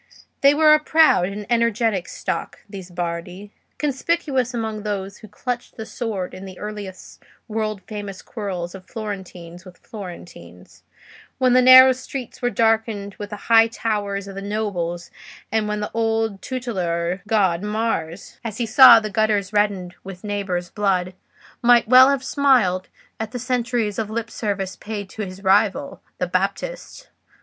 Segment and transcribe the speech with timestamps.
[0.41, 5.85] They were a proud and energetic stock, these Bardi; conspicuous among those who clutched the
[5.85, 10.81] sword in the earliest world famous quarrels of Florentines with Florentines,
[11.37, 15.11] when the narrow streets were darkened with the high towers of the nobles,
[15.51, 20.71] and when the old tutelar god Mars, as he saw the gutters reddened with neighbours'
[20.71, 21.13] blood,
[21.61, 22.89] might well have smiled
[23.19, 27.09] at the centuries of lip service paid to his rival, the Baptist.